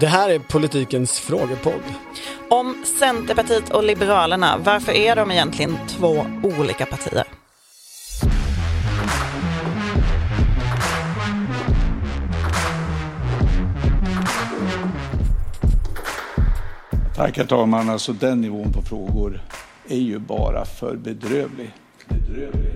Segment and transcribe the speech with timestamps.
[0.00, 1.82] Det här är politikens frågepodd.
[2.50, 7.24] Om Centerpartiet och Liberalerna, varför är de egentligen två olika partier?
[17.16, 17.90] Tack herr talman.
[17.90, 19.40] Alltså den nivån på frågor
[19.88, 21.74] är ju bara för bedrövlig.
[22.08, 22.72] bedrövlig.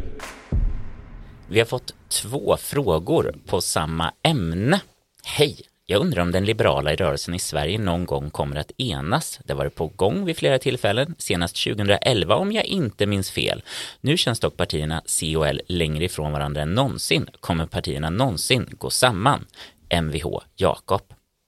[1.49, 4.81] Vi har fått två frågor på samma ämne.
[5.25, 5.68] Hej!
[5.91, 9.41] Jag undrar om den liberala rörelsen i Sverige någon gång kommer att enas.
[9.45, 13.63] Det har varit på gång vid flera tillfällen, senast 2011 om jag inte minns fel.
[14.01, 17.27] Nu känns dock partierna C och L längre ifrån varandra än någonsin.
[17.41, 19.47] Kommer partierna någonsin gå samman?
[20.03, 21.03] Mvh Jakob.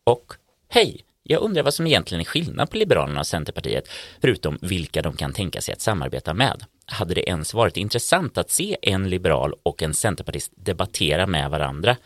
[0.07, 0.33] Och
[0.69, 1.05] hej!
[1.30, 3.89] Jag undrar vad som egentligen är skillnad på Liberalerna och Centerpartiet,
[4.20, 6.65] förutom vilka de kan tänka sig att samarbeta med.
[6.84, 11.97] Hade det ens varit intressant att se en liberal och en centerpartist debattera med varandra?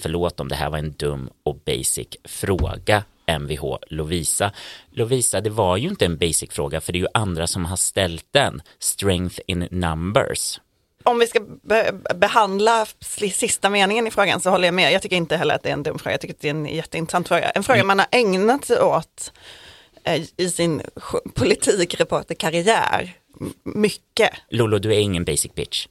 [0.00, 4.52] Förlåt om det här var en dum och basic fråga, Mvh Lovisa.
[4.90, 7.76] Lovisa, det var ju inte en basic fråga för det är ju andra som har
[7.76, 8.62] ställt den.
[8.78, 10.60] Strength in numbers
[11.04, 12.86] om vi ska be behandla
[13.32, 14.92] sista meningen i frågan så håller jag med.
[14.92, 16.12] Jag tycker inte heller att det är en dum fråga.
[16.12, 17.50] Jag tycker att det är en jätteintressant fråga.
[17.50, 17.86] En fråga mm.
[17.86, 19.32] man har ägnat sig åt
[20.04, 20.82] eh, i sin
[21.34, 23.12] politikreporterkarriär.
[23.62, 24.30] Mycket.
[24.48, 25.86] Lolo, du är ingen basic bitch.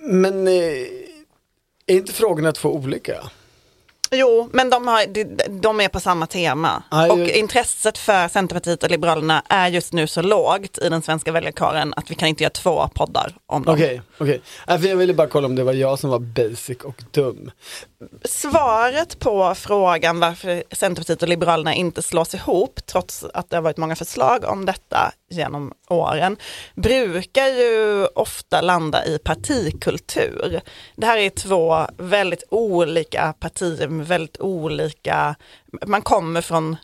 [0.00, 0.52] Men eh,
[1.86, 3.30] är inte frågorna två olika?
[4.10, 5.06] Jo, men de, har,
[5.60, 6.82] de är på samma tema.
[6.88, 11.32] Aj, och intresset för Centerpartiet och Liberalerna är just nu så lågt i den svenska
[11.32, 13.74] väljarkåren att vi kan inte göra två poddar om dem.
[13.74, 14.88] Okej, okay, okay.
[14.88, 17.50] jag ville bara kolla om det var jag som var basic och dum.
[18.24, 23.76] Svaret på frågan varför Centerpartiet och Liberalerna inte slås ihop, trots att det har varit
[23.76, 26.36] många förslag om detta genom åren,
[26.74, 30.60] brukar ju ofta landa i partikultur.
[30.96, 35.34] Det här är två väldigt olika partier väldigt olika,
[35.86, 36.76] man kommer från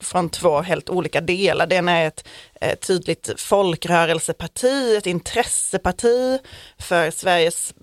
[0.00, 1.66] från två helt olika delar.
[1.66, 2.28] Det ena är ett,
[2.60, 6.38] ett tydligt folkrörelseparti, ett intresseparti
[6.78, 7.74] för Sveriges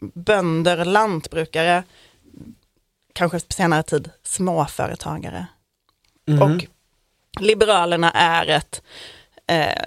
[0.00, 1.82] bönder, lantbrukare,
[3.12, 5.46] kanske på senare tid småföretagare.
[6.28, 6.42] Mm.
[6.42, 6.66] Och
[7.40, 8.82] Liberalerna är ett
[9.46, 9.82] eh,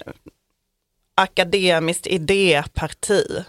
[1.14, 3.44] akademiskt idéparti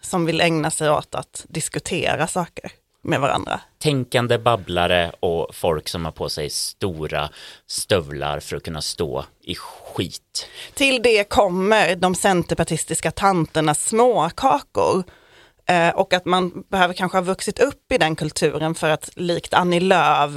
[0.00, 2.72] som vill ägna sig åt att diskutera saker
[3.06, 3.60] med varandra.
[3.78, 7.28] Tänkande babblare och folk som har på sig stora
[7.66, 10.48] stövlar för att kunna stå i skit.
[10.74, 15.04] Till det kommer de centerpartistiska tanternas småkakor
[15.68, 19.54] Eh, och att man behöver kanske ha vuxit upp i den kulturen för att likt
[19.54, 20.32] Annie Lööf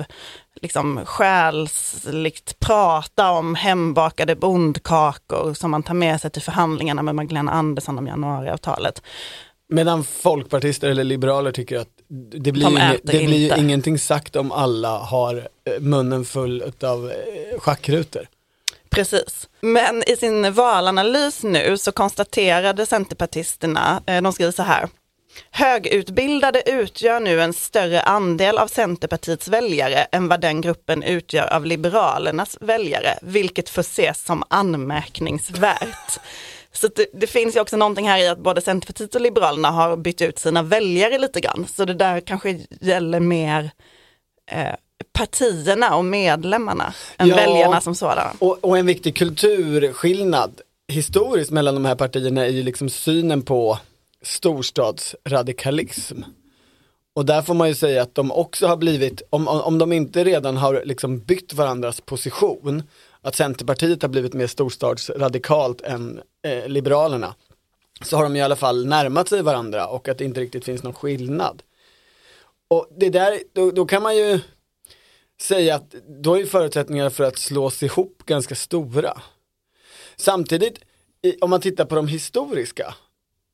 [0.62, 7.52] liksom själsligt prata om hembakade bondkakor som man tar med sig till förhandlingarna med Magdalena
[7.52, 9.02] Andersson om januariavtalet.
[9.70, 14.36] Medan folkpartister eller liberaler tycker att det blir, De inge, det blir ju ingenting sagt
[14.36, 18.28] om alla har eh, munnen full av eh, schackrutor.
[18.90, 19.50] Precis.
[19.62, 24.90] Men i sin valanalys nu så konstaterade Centerpartisterna, de skriver så här,
[25.52, 31.66] Högutbildade utgör nu en större andel av Centerpartiets väljare än vad den gruppen utgör av
[31.66, 36.20] Liberalernas väljare, vilket får ses som anmärkningsvärt.
[36.74, 39.98] Så det, det, finns ju också någonting här i att både Centerpartiet och Liberalerna har
[39.98, 41.66] bytt ut sina väljare lite grann.
[41.76, 43.72] Så det där kanske gäller mer
[44.52, 44.76] eh,
[45.14, 48.34] partierna och medlemmarna än ja, väljarna som sådana.
[48.40, 53.80] Och, och en viktig kulturskillnad historiskt mellan de här partierna är ju liksom synen på
[54.22, 56.22] storstadsradikalism.
[57.16, 60.24] Och där får man ju säga att de också har blivit, om, om de inte
[60.24, 62.84] redan har liksom bytt varandras position,
[63.22, 67.36] att Centerpartiet har blivit mer storstadsradikalt än eh, Liberalerna,
[68.02, 70.84] så har de i alla fall närmat sig varandra och att det inte riktigt finns
[70.84, 71.64] någon skillnad.
[72.68, 74.40] Och det där, då, då kan man ju
[75.42, 79.22] säga att då är förutsättningarna för att slås ihop ganska stora.
[80.16, 80.80] Samtidigt,
[81.42, 82.96] om man tittar på de historiska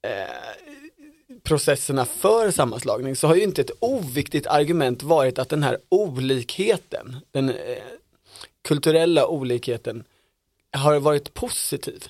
[0.06, 5.78] Eh, processerna för sammanslagning så har ju inte ett oviktigt argument varit att den här
[5.90, 7.84] olikheten, den eh,
[8.68, 10.04] kulturella olikheten
[10.78, 12.04] har varit positiv.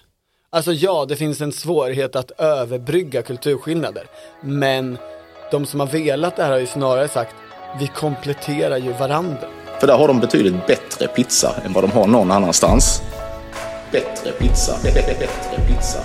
[0.56, 4.08] Alltså ja, det finns en svårighet att överbrygga kulturskillnader.
[4.42, 4.98] Men
[5.52, 7.36] de som har velat det här har ju snarare sagt,
[7.80, 9.48] vi kompletterar ju varandra.
[9.80, 13.02] För där har de betydligt bättre pizza än vad de har någon annanstans.
[13.92, 16.00] Bättre pizza, bättre pizza.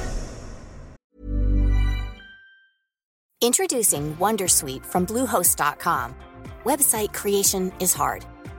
[3.44, 6.14] Introducing Wondersuite from Bluehost.com.
[6.64, 8.22] Website creation is hard,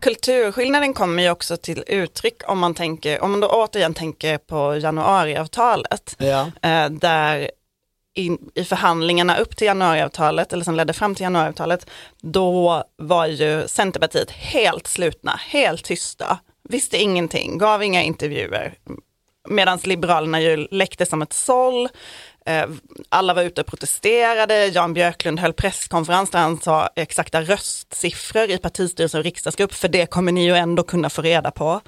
[0.00, 4.76] Kulturskillnaden kommer ju också till uttryck om man tänker, om man då återigen tänker på
[4.76, 6.50] januariavtalet, Ja.
[6.62, 7.50] eh, där
[8.14, 11.86] in, i förhandlingarna upp till januariavtalet, eller som ledde fram till januariavtalet,
[12.22, 16.38] då var ju Centerpartiet helt slutna, helt tysta,
[16.68, 18.74] visste ingenting, gav inga intervjuer.
[19.48, 21.88] Medan Liberalerna ju läckte som ett såll.
[22.46, 22.64] Eh,
[23.08, 24.66] alla var ute och protesterade.
[24.66, 30.06] Jan Björklund höll presskonferens där han sa exakta röstsiffror i partistyrelse och riksdagsgrupp, för det
[30.06, 31.80] kommer ni ju ändå kunna få reda på.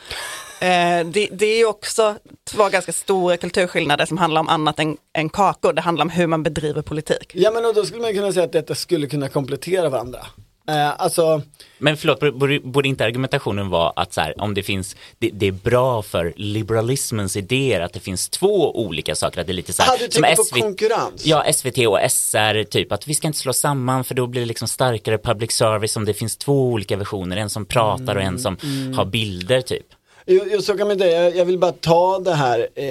[0.60, 2.16] Eh, det, det är ju också
[2.50, 5.72] två ganska stora kulturskillnader som handlar om annat än, än kakor.
[5.72, 7.32] Det handlar om hur man bedriver politik.
[7.34, 10.26] Ja men och då skulle man kunna säga att detta skulle kunna komplettera varandra.
[10.68, 11.42] Eh, alltså,
[11.78, 15.46] Men förlåt, borde, borde inte argumentationen vara att så här, om det finns, det, det
[15.46, 19.72] är bra för liberalismens idéer att det finns två olika saker, att det är lite
[19.72, 21.26] så här, ah, du tänker på konkurrens?
[21.26, 24.46] Ja, SVT och SR, typ att vi ska inte slå samman för då blir det
[24.46, 28.38] liksom starkare public service om det finns två olika versioner, en som pratar och en
[28.38, 28.56] som
[28.96, 29.86] har bilder typ.
[30.26, 31.22] Jo, så kan man säga.
[31.22, 32.84] Jag, jag vill bara ta det här eh,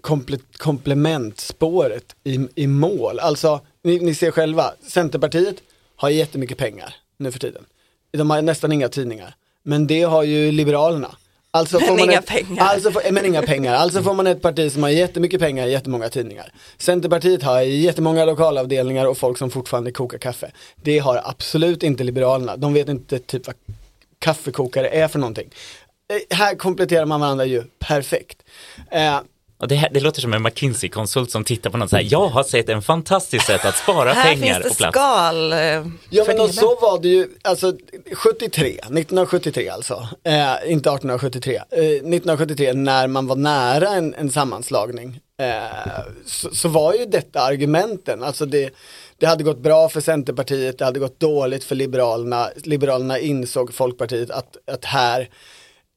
[0.00, 3.18] komple komplementspåret i, i mål.
[3.18, 5.56] Alltså, ni, ni ser själva, Centerpartiet
[6.04, 7.64] har jättemycket pengar nu för tiden.
[8.10, 9.34] De har nästan inga tidningar.
[9.62, 11.16] Men det har ju Liberalerna.
[11.50, 12.64] Alltså Men får man inga ett, pengar.
[12.64, 13.74] Alltså får, men inga pengar.
[13.74, 16.52] Alltså får man ett parti som har jättemycket pengar, jättemånga tidningar.
[16.78, 20.50] Centerpartiet har jättemånga lokalavdelningar och folk som fortfarande kokar kaffe.
[20.76, 22.56] Det har absolut inte Liberalerna.
[22.56, 23.56] De vet inte typ vad
[24.18, 25.50] kaffekokare är för någonting.
[26.10, 28.42] Eh, här kompletterar man varandra ju perfekt.
[28.90, 29.20] Eh,
[29.58, 32.28] Och det, här, det låter som en McKinsey-konsult som tittar på något så här, jag
[32.28, 34.94] har sett en fantastisk sätt att spara Här pengar finns och det plats.
[34.98, 35.52] skal.
[35.52, 35.58] eh,
[36.10, 37.72] Ja men och så var det ju, alltså
[38.12, 40.32] 73, 1973 alltså, eh,
[40.72, 46.94] inte 1873, eh, 1973 när man var nära en, en sammanslagning eh, så, så var
[46.94, 48.70] ju detta argumenten, alltså det,
[49.18, 54.30] det hade gått bra för Centerpartiet, det hade gått dåligt för Liberalerna, Liberalerna insåg Folkpartiet
[54.30, 55.28] att, att här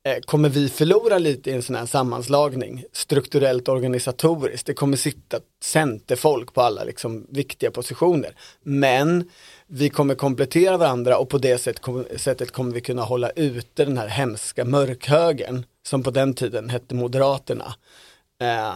[0.08, 4.68] Eh, kommer vi förlora lite i en sån här sammanslagning strukturellt organisatoriskt.
[4.68, 8.36] Det kommer sitta centerfolk på alla liksom, viktiga positioner.
[8.64, 9.30] Men
[9.68, 13.86] vi kommer komplettera varandra och på det sätt, kom, sättet kommer vi kunna hålla ute
[13.86, 17.76] den här hemska mörkhögen som på den tiden hette Moderaterna.
[18.42, 18.74] Eh,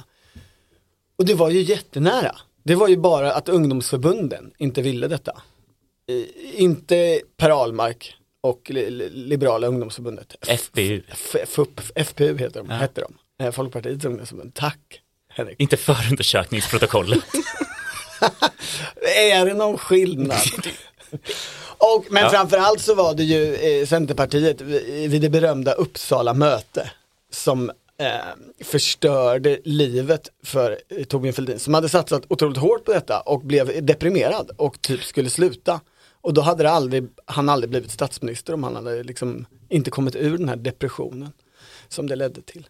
[1.16, 2.36] och det var ju jättenära.
[2.64, 5.42] Det var ju bara att ungdomsförbunden inte ville detta.
[6.54, 10.36] Inte Per Ahlmark och li- li- Liberala ungdomsförbundet.
[10.60, 11.02] FPU.
[11.96, 13.46] FPU heter de, hette de.
[13.46, 14.54] Eh, Folkpartiets ungdomsförbund.
[14.54, 15.60] Tack Henrik.
[15.60, 17.20] Inte förundersökningsprotokollet.
[19.18, 20.38] Är det någon skillnad?
[21.78, 22.30] Och, men Ja.
[22.30, 26.92] framförallt så var det ju eh, Centerpartiet vid vid det berömda Uppsala möte
[27.32, 28.06] som eh,
[28.64, 33.86] förstörde livet för eh, Torbjörn Fälldin som hade satsat otroligt hårt på detta och blev
[33.86, 35.80] deprimerad och typ skulle sluta.
[36.22, 40.38] Och då hade aldrig, han aldrig blivit statsminister om han hade liksom inte kommit ur
[40.38, 41.32] den här depressionen
[41.88, 42.68] som det ledde till.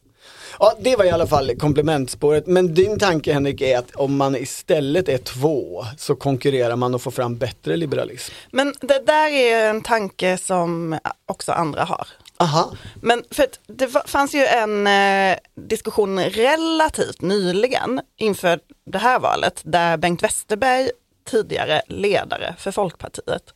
[0.60, 2.48] Ja, det var i alla fall komplementspåret.
[2.48, 7.02] Men din tanke Henrik är att om man istället är två så konkurrerar man och
[7.02, 8.34] får fram bättre liberalism.
[8.52, 12.08] Men det där är en tanke som också andra har.
[12.38, 12.72] Aha.
[13.02, 19.62] Men för att det fanns ju en eh, diskussion relativt nyligen inför det här valet
[19.64, 20.90] där Bengt Westerberg,
[21.32, 23.54] tidigare ledare för Folkpartiet,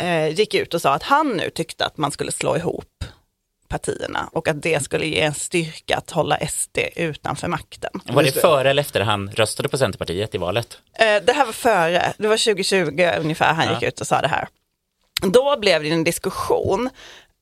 [0.00, 3.04] eh, gick ut och sa att han nu tyckte att man skulle slå ihop
[3.68, 7.90] partierna och att det skulle ge en styrka att hålla SD utanför makten.
[8.04, 10.78] Var det före eller efter han röstade på Centerpartiet i valet?
[10.98, 13.74] Eh, det här var före, det var 2020 ungefär han Ja.
[13.74, 14.48] gick ut och sa det här.
[15.22, 16.90] Då blev det en diskussion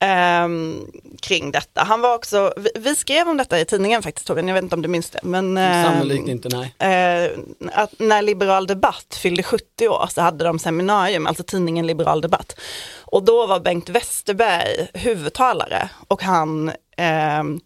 [0.01, 0.87] ehm,
[1.23, 1.83] kring detta.
[1.83, 4.77] Han var också, vi, vi skrev om detta i tidningen faktiskt Torbjörn, jag vet inte
[4.77, 5.21] om du minns det.
[5.23, 6.75] Men, ehm, Sannolikt inte, nej.
[6.79, 7.31] eh,
[7.73, 12.61] att när Liberal Debatt fyllde 70 år så hade de seminarium, alltså tidningen Liberal Debatt.
[13.01, 17.61] Och då var Bengt Westerberg huvudtalare och han, ehm,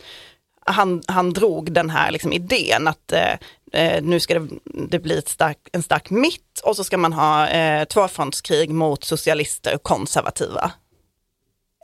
[0.66, 3.32] han, han drog den här liksom idén att eh,
[3.72, 7.48] eh, nu ska det, det bli stark, en stark mitt och så ska man ha
[7.48, 10.72] eh, tvåfrontskrig mot socialister och konservativa.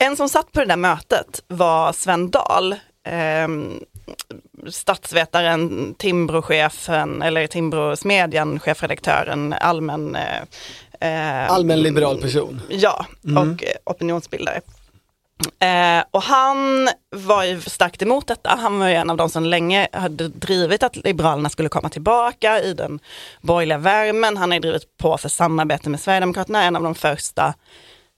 [0.00, 2.72] En som satt på det där mötet var Sven Dahl,
[3.06, 3.48] eh,
[4.70, 10.16] statsvetaren, Timbrochefen, eller Timbrosmedjan, chefredaktören, allmän...
[10.16, 12.60] Eh, eh, Allmän liberal person.
[12.68, 14.60] Ja, och eh, opinionsbildare.
[15.58, 18.58] Eh, och han var ju starkt emot detta.
[18.60, 22.60] Han var ju en av de som länge hade drivit att Liberalerna skulle komma tillbaka
[22.60, 23.00] i den
[23.40, 24.36] borgerliga värmen.
[24.36, 27.54] Han har ju drivit på för samarbete med Sverigedemokraterna, en av de första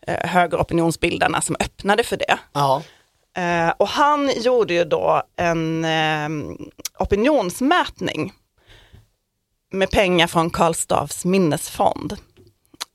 [0.06, 2.38] eh, högeropinionsbildarna som öppnade för det.
[2.52, 2.82] Ja.
[3.36, 6.28] Eh, och han gjorde ju då en eh,
[6.98, 8.32] opinionsmätning
[9.72, 12.16] med pengar från Karl Stavs minnesfond.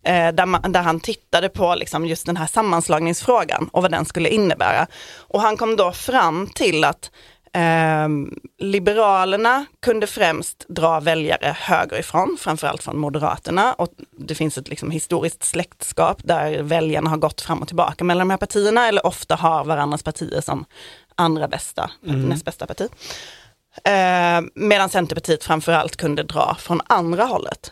[0.03, 4.29] Där, man, där han tittade på liksom just den här sammanslagningsfrågan och vad den skulle
[4.29, 4.87] innebära.
[5.17, 7.11] Och han kom då fram till att
[7.53, 8.07] eh,
[8.57, 13.73] Liberalerna kunde främst dra väljare högerifrån, framförallt från Moderaterna.
[13.73, 18.27] Och det finns ett liksom historiskt släktskap där väljarna har gått fram och tillbaka mellan
[18.27, 20.65] de här partierna eller ofta har varandras partier som
[21.15, 22.87] andra bästa, näst bästa parti.
[23.83, 27.71] Eh, medan Centerpartiet framförallt kunde dra från andra hållet.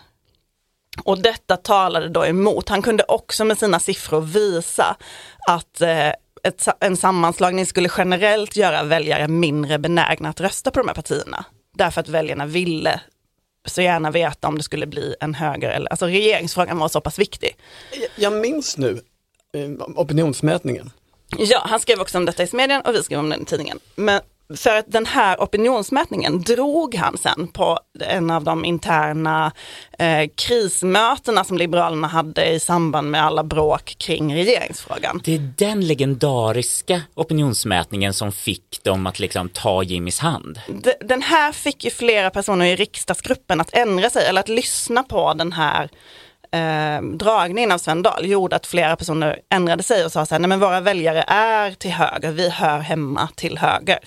[1.03, 2.69] Och detta talade då emot.
[2.69, 4.95] Han kunde också med sina siffror visa
[5.47, 6.09] att eh,
[6.43, 11.45] ett, en sammanslagning skulle generellt göra väljare mindre benägna att rösta på de här partierna.
[11.75, 13.01] Därför att väljarna ville
[13.65, 17.19] så gärna veta om det skulle bli en höger eller, alltså regeringsfrågan var så pass
[17.19, 17.55] viktig.
[18.01, 19.01] Jag- Jag minns nu
[19.53, 20.91] eh, opinionsmätningen.
[21.37, 23.79] Ja, han skrev också om detta i smedjan och vi skrev om den i tidningen.
[23.95, 24.21] Men
[24.57, 29.51] för att den här opinionsmätningen drog han sen på en av de interna
[29.99, 35.21] eh, krismötena som Liberalerna hade i samband med alla bråk kring regeringsfrågan.
[35.23, 40.59] Det är den legendariska opinionsmätningen som fick dem att liksom ta Jimmys hand.
[40.67, 45.03] D- Den här fick ju flera personer i riksdagsgruppen att ändra sig eller att lyssna
[45.03, 45.89] på den här
[46.51, 50.39] eh, dragningen av Sven Dahl gjorde att flera personer ändrade sig och sa så här,
[50.39, 53.99] nej men våra väljare är till höger, vi hör hemma till höger.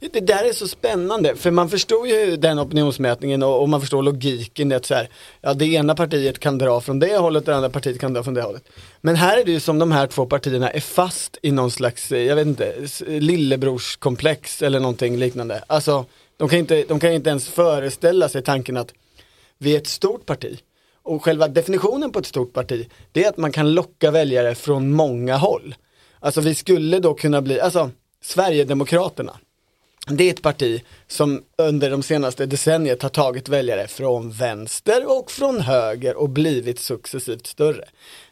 [0.00, 4.02] Det där är så spännande, för man förstår ju den opinionsmätningen och, och man förstår
[4.02, 5.08] logiken i att så här,
[5.40, 8.22] ja det ena partiet kan dra från det hållet, och det andra partiet kan dra
[8.22, 8.68] från det hållet.
[9.00, 12.12] Men här är det ju som de här två partierna är fast i någon slags,
[12.12, 12.74] eh, jag vet inte,
[13.06, 15.64] lillebrorskomplex eller någonting liknande.
[15.66, 16.04] Alltså,
[16.36, 18.92] de kan inte, de kan inte ens föreställa sig tanken att
[19.58, 20.60] vi är ett stort parti.
[21.02, 24.92] Och själva definitionen på ett stort parti, det är att man kan locka väljare från
[24.92, 25.74] många håll.
[26.20, 27.90] Alltså vi skulle då kunna bli, alltså
[28.22, 29.36] Sverigedemokraterna,
[30.06, 35.30] det är ett parti som under de senaste decenniet har tagit väljare från vänster och
[35.30, 37.84] från höger och blivit successivt större.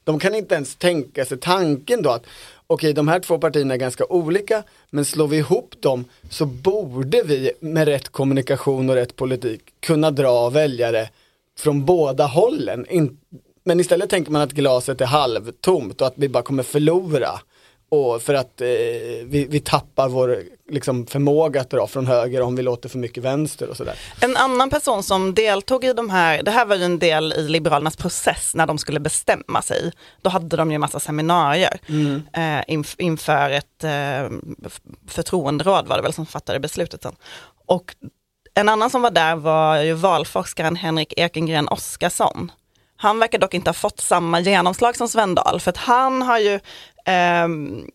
[0.05, 2.27] De kan inte ens tänka sig tanken då att
[2.67, 7.23] okej, de här två partierna är ganska olika, men slår vi ihop dem så borde
[7.23, 11.09] vi med rätt kommunikation och rätt politik kunna dra väljare
[11.59, 12.87] från båda hållen.
[13.65, 17.41] Men istället tänker man att glaset är halvtomt och att vi bara kommer förlora.
[17.93, 18.67] Och för att eh,
[19.25, 23.25] vi, vi tappar vår liksom, förmåga att dra från höger om vi låter för mycket
[23.25, 23.95] vänster och sådär.
[24.21, 27.49] En annan person som deltog i de här, det här var ju en del i
[27.49, 29.93] Liberalernas process när de skulle bestämma sig.
[30.23, 31.81] Då hade de ju massa seminarier
[32.33, 34.31] eh, inf- inför ett eh,
[35.09, 37.15] förtroenderåd var det väl som fattade beslutet sen.
[37.67, 37.95] Och
[38.55, 42.53] en annan som var där var ju valforskaren Henrik Ekengren Oskarsson.
[42.97, 46.39] Han verkar dock inte ha fått samma genomslag som Sven Dahl, för att han har
[46.39, 46.61] ju
[47.11, 47.87] ehm,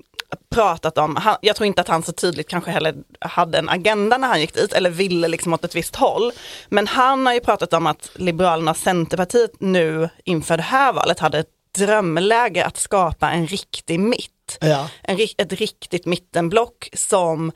[0.50, 4.18] pratat om, han, jag tror inte att han så tydligt kanske heller hade en agenda
[4.18, 6.32] när han gick dit eller ville liksom åt ett visst håll.
[6.70, 11.20] Men han har ju pratat om att Liberalerna och Centerpartiet nu inför det här valet
[11.20, 14.58] hade ett drömläge att skapa en riktig mitt.
[14.62, 14.90] Ja.
[15.04, 17.52] En, ett riktigt mittenblock som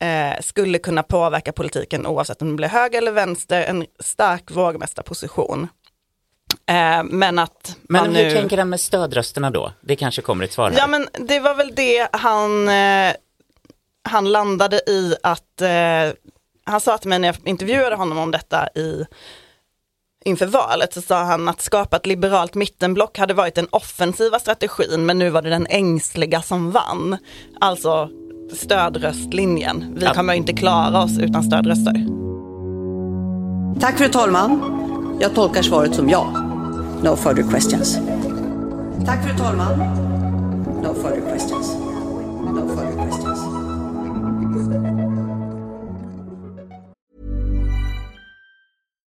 [0.00, 5.68] eh, skulle kunna påverka politiken oavsett om det blir höger eller vänster, en stark vågmästarposition.
[6.72, 8.30] Eh, men att Men man hur nu...
[8.30, 9.72] tänker han med stödrösterna då?
[9.80, 10.78] Det kanske kommer ett svar här.
[10.78, 13.12] Ja men det var väl det han, eh,
[14.08, 16.16] han landade i att, eh,
[16.64, 19.04] han sa till mig när jag intervjuade honom om detta i,
[20.24, 25.06] inför valet, så sa han att skapa ett liberalt mittenblock hade varit den offensiva strategin,
[25.06, 27.16] men nu var det den ängsliga som vann.
[27.60, 28.10] Alltså
[28.52, 29.94] stödröstlinjen.
[29.96, 32.06] Vi kommer inte klara oss utan stödröster.
[33.80, 34.78] Tack fru talman.
[35.20, 36.51] Jag tolkar svaret som ja.
[37.02, 37.96] No further questions.
[39.04, 40.80] Tack fru talman.
[40.80, 41.74] No further questions.
[41.74, 43.38] No further questions.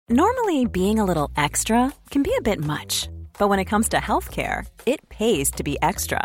[0.08, 3.98] Normally, being a little extra can be a bit much, but when it comes to
[3.98, 6.24] healthcare, it pays to be extra.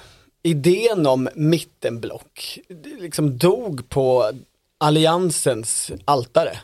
[0.43, 2.59] idén om mittenblock
[2.99, 4.31] liksom dog på
[4.77, 6.57] alliansens altare.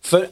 [0.00, 0.28] För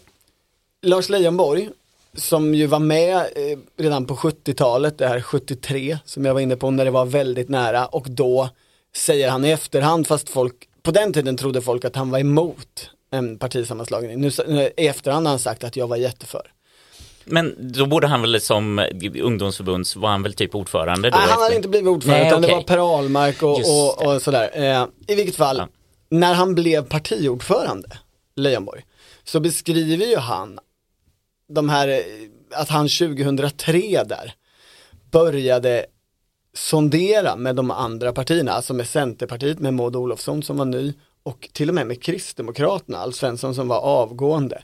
[0.82, 1.68] Lars Leijonborg
[2.14, 6.56] som ju var med eh, redan på 70-talet, det här 73 som jag var inne
[6.56, 8.48] på när det var väldigt nära och då
[8.96, 12.90] säger han i efterhand fast folk, på den tiden trodde folk att han var emot
[13.10, 14.20] en partisammanslagning.
[14.20, 14.30] Nu
[14.76, 16.52] i efterhand har han sagt att jag var jätteför.
[17.30, 18.86] Men då borde han väl som
[19.22, 21.16] ungdomsförbunds, var han väl typ ordförande då?
[21.18, 22.56] Nej, han hade inte blivit ordförande Nej, utan det okej.
[22.56, 24.06] var Per Ahlmark och, och, det.
[24.06, 24.50] och sådär.
[24.54, 25.68] Eh, I vilket fall, Ja.
[26.08, 27.88] när han blev partiordförande,
[28.36, 28.82] Leijonborg,
[29.24, 30.58] så beskriver ju han
[31.48, 31.96] de här, eh,
[32.54, 34.34] att han 2003 där
[35.10, 35.86] började
[36.54, 41.48] sondera med de andra partierna, alltså med Centerpartiet, med Maud Olofsson som var ny och
[41.52, 44.62] till och med med Kristdemokraterna, Alf Svensson som var avgående.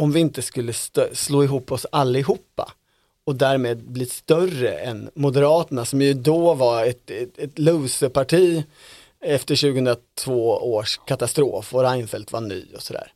[0.00, 0.72] Om vi inte skulle
[1.12, 2.72] slå ihop oss allihopa
[3.26, 8.64] och därmed bli större än Moderaterna som ju då var ett, ett, ett loserparti
[9.20, 13.12] efter 2002 års katastrof och Reinfeldt var ny och sådär.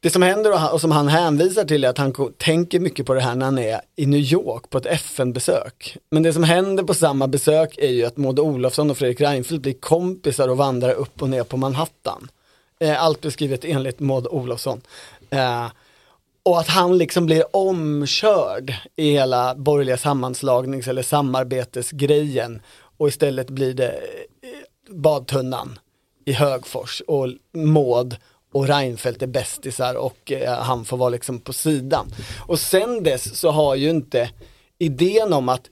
[0.00, 3.06] Det som händer och, han- och som han hänvisar till är att han tänker mycket
[3.06, 5.96] på det här när han är i New York på ett FN-besök.
[6.10, 9.62] Men det som händer på samma besök är ju att Maud Olofsson och Fredrik Reinfeldt
[9.62, 12.28] blir kompisar och vandrar upp och ner på Manhattan.
[12.80, 14.80] Eh, Allt beskrivet enligt Maud Olofsson.
[15.30, 15.66] Eh,
[16.46, 22.62] och att han liksom blir omkörd i hela borgerliga sammanslagnings eller samarbetesgrejen
[22.96, 25.78] och istället blir det eh, badtunnan
[26.24, 28.16] i Högfors och Maud
[28.52, 32.06] och Reinfeldt är bästisar och eh, han får vara liksom på sidan.
[32.46, 34.30] Och sen dess så har ju inte
[34.78, 35.70] idén om att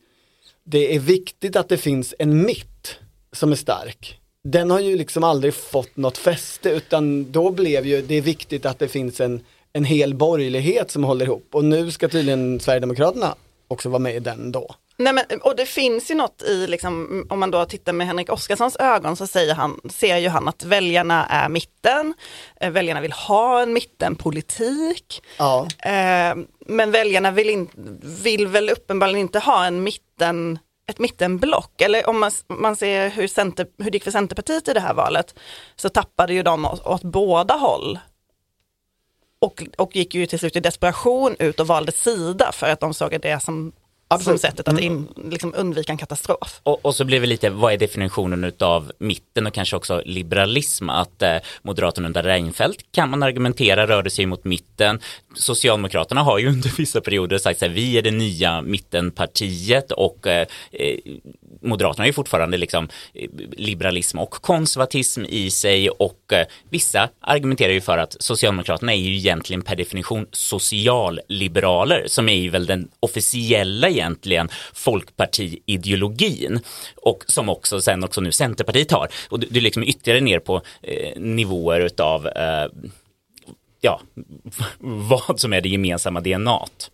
[0.65, 2.97] det är viktigt att det finns en mitt
[3.33, 4.21] som är stark.
[4.45, 8.67] Den har ju liksom aldrig fått något fäste utan då blev ju det är viktigt
[8.67, 9.41] att det finns en,
[9.77, 13.35] en hel borgerlighet som håller ihop och nu ska tydligen Sverigedemokraterna
[13.69, 14.75] också vara med i den då.
[14.97, 18.33] Nej, men, och det finns ju något i, liksom, om man då tittar med Henrik
[18.33, 22.15] Oskarssons ögon så säger han, ser ju han att väljarna är mitten,
[22.61, 25.67] eh, väljarna vill ha en mittenpolitik, Ja.
[25.79, 27.69] eh, men väljarna vill, in,
[28.23, 30.59] vill väl uppenbarligen inte ha en mitten,
[30.91, 31.81] ett mittenblock.
[31.81, 34.95] Eller om man, man ser hur, center, hur det gick för Centerpartiet i det här
[34.95, 35.35] valet,
[35.77, 37.99] så tappade ju de åt, åt båda håll.
[39.45, 42.95] Och, och gick ju till slut i desperation ut och valde sida för att de
[42.95, 43.73] såg det som,
[44.21, 46.61] som sättet att in, liksom undvika en katastrof.
[46.63, 50.91] Och, och så blir det lite, vad är definitionen utav mitten och kanske också liberalism?
[50.91, 55.01] Att eh, Moderaterna under Reinfeldt kan man argumentera rörde sig mot mitten.
[55.35, 60.47] Socialdemokraterna har ju under vissa perioder sagt att vi är det nya mittenpartiet och eh,
[60.73, 60.99] eh
[61.63, 67.73] Moderaterna har ju fortfarande liksom eh, liberalism och konservatism i sig och eh, vissa argumenterar
[67.73, 72.89] ju för att Socialdemokraterna är ju egentligen per definition socialliberaler som är ju väl den
[73.01, 76.61] officiella egentligen folkpartiideologin
[76.97, 79.09] och som också sen också nu Centerpartiet har.
[79.29, 82.67] Och du, du liksom ytterligare ner på eh, nivåer utav eh,
[83.85, 84.01] ja,
[84.79, 86.91] vad som är det gemensamma DNAt.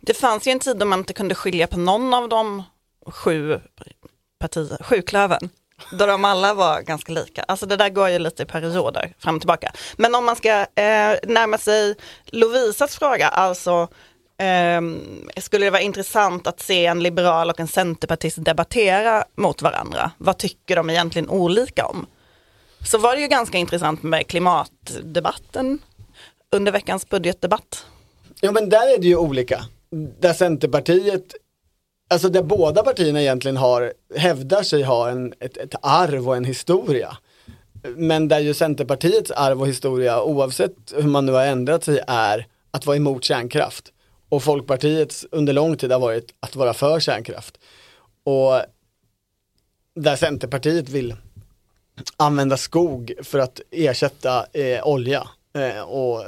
[0.00, 2.62] Det fanns ju en tid då man inte kunde skilja på någon av de
[3.06, 3.60] sju
[4.40, 5.48] partier, sjuklövern.
[5.92, 7.42] Då de alla var ganska lika.
[7.42, 9.72] Alltså det där går ju lite i perioder fram och tillbaka.
[9.96, 11.94] Men om man ska eh, närma sig
[12.26, 13.88] Lovisas fråga, alltså
[14.38, 14.80] eh,
[15.40, 20.10] skulle det vara intressant att se en liberal och en centerpartist debattera mot varandra.
[20.18, 22.06] Vad tycker de egentligen olika om?
[22.84, 25.78] Så var det ju ganska intressant med klimatdebatten
[26.50, 27.86] under veckans budgetdebatt.
[28.40, 29.64] Ja men där är det ju olika.
[30.20, 31.34] Där Centerpartiet,
[32.10, 36.44] alltså där båda partierna egentligen har, hävdar sig ha en, ett, ett arv och en
[36.44, 37.16] historia.
[37.82, 42.46] Men där ju Centerpartiets arv och historia, oavsett hur man nu har ändrat sig, är
[42.70, 43.92] att vara emot kärnkraft.
[44.28, 47.58] Och Folkpartiets under lång tid har varit att vara för kärnkraft.
[48.24, 48.62] Och
[49.94, 51.14] där Centerpartiet vill
[52.16, 55.28] använda skog för att ersätta eh, olja.
[55.54, 56.24] Eh, och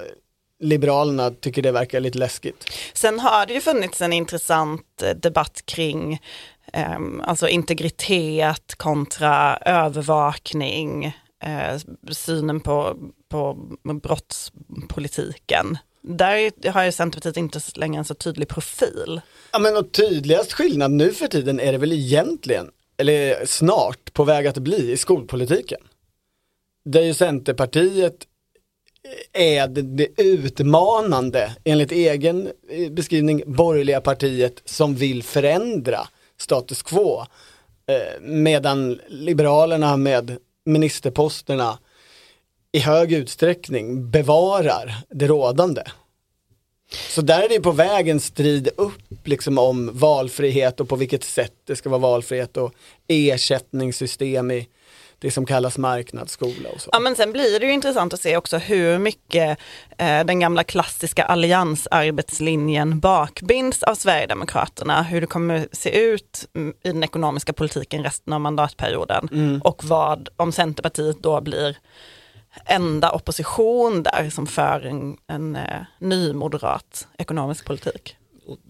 [0.60, 2.64] Liberalerna tycker det verkar lite läskigt.
[2.92, 6.20] Sen har det ju funnits en intressant eh, debatt kring
[6.72, 11.04] ehm, alltså integritet kontra övervakning,
[11.44, 11.80] eh,
[12.10, 12.96] synen på,
[13.28, 13.58] på
[14.02, 15.78] brottspolitiken.
[16.02, 19.20] Där har ju Centerpartiet inte längre en så tydlig profil.
[19.52, 24.24] Ja men och tydligast skillnad nu för tiden är det väl egentligen, eller snart på
[24.24, 25.80] väg att bli i skolpolitiken.
[26.84, 28.26] Där ju Centerpartiet
[29.34, 36.08] eh, är det, det utmanande, enligt egen eh, beskrivning, borgerliga partiet som vill förändra
[36.38, 37.20] status quo.
[37.86, 41.78] Eh, medan Liberalerna med ministerposterna
[42.72, 45.82] i hög utsträckning bevarar det rådande.
[47.08, 51.24] Så där är det på väg en strid upp liksom om valfrihet och på vilket
[51.24, 52.72] sätt det ska vara valfrihet och
[53.08, 54.68] ersättningssystem i
[55.18, 56.90] det som kallas marknadsskola och så.
[56.92, 59.58] Ja men sen blir det ju intressant att se också hur mycket
[59.98, 66.48] eh, den gamla klassiska alliansarbetslinjen bakbinds av Sverigedemokraterna, hur det kommer se ut
[66.84, 69.60] i den ekonomiska politiken resten av mandatperioden Mm.
[69.64, 71.76] och vad, om Centerpartiet då blir
[72.64, 78.16] enda opposition där som för en, en eh, ny moderat ekonomisk politik.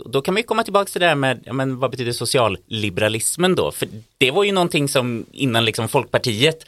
[0.07, 3.71] Då kan vi komma tillbaka till det här med, ja, men vad betyder socialliberalismen då?
[3.71, 3.89] För
[4.19, 6.67] det var ju någonting som innan liksom Folkpartiet,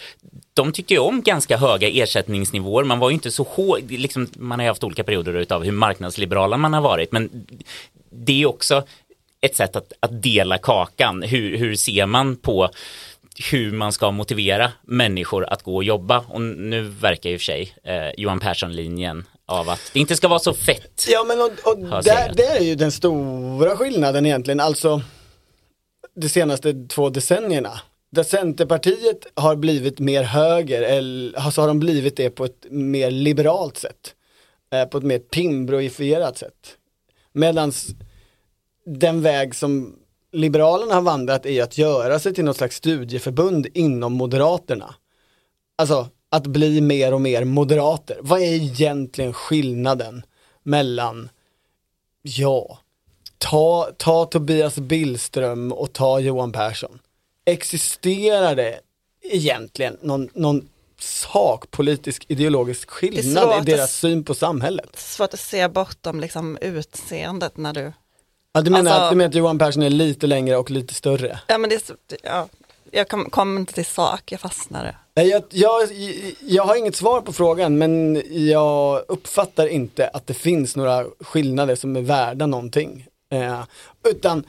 [0.55, 2.85] de tyckte ju om ganska höga ersättningsnivåer.
[2.85, 5.72] Man var ju inte så hård, liksom, man har ju haft olika perioder utav hur
[5.72, 7.46] marknadsliberala man har varit, men
[8.11, 8.85] det är också
[9.40, 11.22] ett sätt att, att dela kakan.
[11.22, 12.68] Hur, hur ser man på
[13.51, 16.25] hur man ska motivera människor att gå och jobba?
[16.29, 20.38] Och nu verkar ju för sig eh, Johan Persson-linjen av att det inte ska vara
[20.38, 21.07] så fett.
[21.09, 25.03] Ja men och, och där, det är ju den stora skillnaden egentligen, alltså
[26.14, 27.81] de senaste två decennierna.
[28.11, 33.11] Där Centerpartiet har blivit mer höger, eller så har de blivit det på ett mer
[33.11, 34.14] liberalt sätt.
[34.73, 36.77] Eh, på ett mer timbroifierat sätt.
[37.33, 37.87] Medans
[38.87, 39.97] den väg som
[40.33, 44.95] Liberalerna har vandrat är att göra sig till något slags studieförbund inom Moderaterna.
[45.79, 48.18] Alltså att bli mer och mer moderater.
[48.21, 50.23] Vad är egentligen skillnaden
[50.62, 51.29] mellan,
[52.23, 52.79] ja,
[53.38, 56.99] ta, ta Tobias Billström och ta Johan Persson.
[57.45, 58.81] Existerar det
[59.23, 60.68] egentligen någon, någon
[60.99, 64.97] sakpolitisk ideologisk skillnad i att- deras syn på samhället?
[64.97, 67.92] Svårt att se bortom liksom utseendet när du
[68.55, 71.41] Ja, du, menar, Alltså- du menar att Johan Persson är lite längre och lite större?
[71.47, 72.49] Ja men det är ja,
[72.91, 74.97] jag kom, kom inte till sak, jag fastnade.
[75.15, 75.88] Nej, jag, jag,
[76.41, 81.75] jag har inget svar på frågan men jag uppfattar inte att det finns några skillnader
[81.75, 83.07] som är värda någonting.
[83.33, 83.62] Eh,
[84.09, 84.45] utan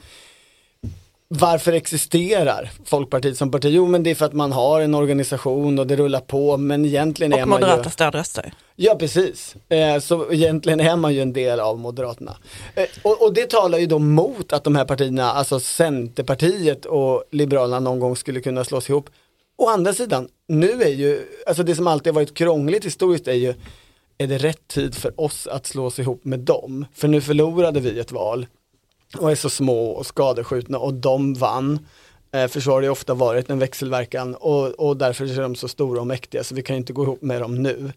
[1.40, 3.66] varför existerar Folkpartiet som parti?
[3.70, 6.84] Jo men det är för att man har en organisation och det rullar på men
[6.84, 8.52] egentligen är Och man moderata ju stödröster.
[8.76, 12.36] Ja precis, eh, så egentligen är man ju en del av Moderaterna.
[12.74, 17.24] Eh, och, och det talar ju då mot att de här partierna, alltså Centerpartiet och
[17.30, 19.10] Liberalerna någon gång skulle kunna slås ihop.
[19.56, 23.32] Å andra sidan, nu är ju, alltså det som alltid har varit krångligt historiskt är
[23.32, 23.54] ju,
[24.18, 26.86] är det rätt tid för oss att slås ihop med dem?
[26.94, 28.46] För nu förlorade vi ett val
[29.18, 31.78] och är så små och skadeskjutna och de vann.
[32.32, 35.68] Eh, för så har det ofta varit en växelverkan och, och därför är de så
[35.68, 37.92] stora och mäktiga så vi kan ju inte gå ihop med dem nu.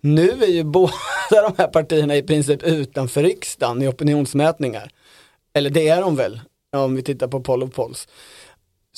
[0.00, 0.92] Nu är ju båda
[1.28, 4.90] de här partierna i princip utanför riksdagen i opinionsmätningar.
[5.52, 6.40] Eller det är de väl,
[6.76, 8.08] om vi tittar på poll of polls.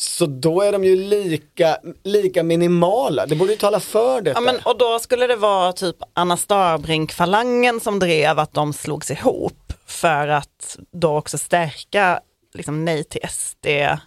[0.01, 4.37] Så då är de ju lika, lika minimala, det borde ju tala för detta.
[4.37, 9.11] Ja, men, och då skulle det vara typ Anna Starbrink-falangen som drev att de slogs
[9.11, 12.21] ihop för att då också stärka
[12.55, 14.01] liksom, nej till SD-linjen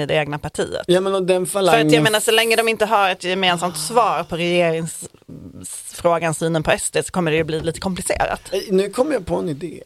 [0.00, 0.84] i det egna partiet.
[0.86, 1.86] Ja men och den För falangen...
[1.86, 6.78] att jag menar så länge de inte har ett gemensamt svar på regeringsfrågan, synen på
[6.78, 8.40] SD, så kommer det ju bli lite komplicerat.
[8.52, 9.82] Eh, Nu kommer jag på en idé.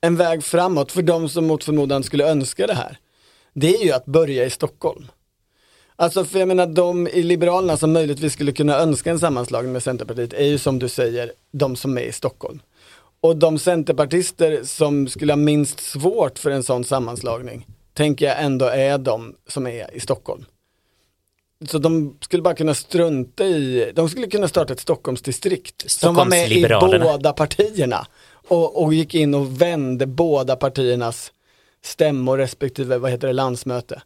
[0.00, 2.98] En väg framåt för de som mot förmodan skulle önska det här.
[3.54, 5.06] Det är ju att börja i Stockholm.
[5.96, 9.82] Alltså för jag menar de i Liberalerna som möjligtvis skulle kunna önska en sammanslagning med
[9.82, 12.62] Centerpartiet är ju som du säger de som är i Stockholm.
[13.20, 18.66] Och de centerpartister som skulle ha minst svårt för en sån sammanslagning tänker jag ändå
[18.66, 20.44] är de som är i Stockholm.
[21.68, 26.24] Så de skulle bara kunna strunta i, de skulle kunna starta ett Stockholmsdistrikt som var
[26.24, 26.68] med i
[27.00, 28.06] båda partierna
[28.48, 31.32] och, och gick in och vände båda partiernas
[31.84, 34.02] stämmor respektive, vad heter det, landsmöte.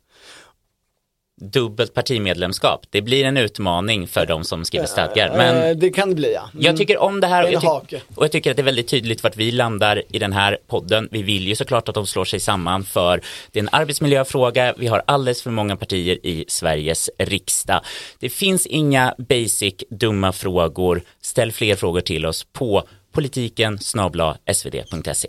[1.41, 5.37] Dubbelt partimedlemskap, det blir en utmaning för de som skriver stadgar.
[5.37, 6.51] Men Eh, det kan det bli ja.
[6.53, 6.65] Mm.
[6.65, 8.01] Jag tycker om det här och jag, hake.
[8.15, 11.09] och jag tycker att det är väldigt tydligt vart vi landar i den här podden.
[11.11, 13.21] Vi vill ju såklart att de slår sig samman för
[13.53, 14.75] det är en arbetsmiljöfråga.
[14.79, 17.81] Vi har alldeles för många partier i Sveriges riksdag.
[18.19, 21.03] Det finns inga basic dumma frågor.
[21.21, 25.29] Ställ fler frågor till oss på politiken snabla svd.se.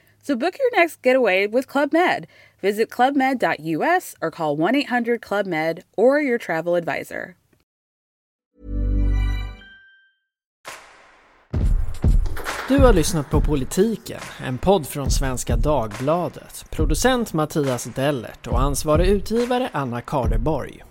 [0.21, 2.27] So book your next getaway with Club Med.
[2.61, 7.35] Visit clubmed.us or call 1-800-CLUB-MED or your travel advisor.
[12.67, 16.65] Du har lyssnat på Politiken, en podd från Svenska Dagbladet.
[16.69, 20.83] Producent Mattias Dellert och ansvarig utgivare Anna Kardeborg.